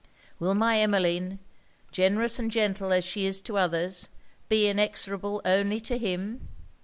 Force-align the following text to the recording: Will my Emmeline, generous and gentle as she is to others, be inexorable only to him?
Will 0.39 0.55
my 0.55 0.79
Emmeline, 0.79 1.37
generous 1.91 2.39
and 2.39 2.49
gentle 2.49 2.91
as 2.91 3.03
she 3.05 3.27
is 3.27 3.39
to 3.41 3.59
others, 3.59 4.09
be 4.49 4.67
inexorable 4.67 5.43
only 5.45 5.79
to 5.81 5.95
him? 5.95 6.47